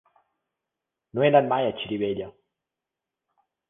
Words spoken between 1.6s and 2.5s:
a Xirivella.